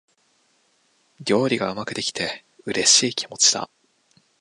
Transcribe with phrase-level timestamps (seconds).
[1.23, 3.69] 料理がうまくできて、嬉しい気持ちだ。